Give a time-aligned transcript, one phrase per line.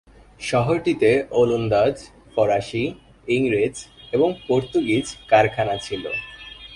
[0.41, 1.95] শহরটিতে ওলন্দাজ,
[2.35, 2.85] ফরাসি,
[3.27, 3.75] ইংরেজ
[4.11, 6.03] এবং পর্তুগিজ কারখানা ছিল।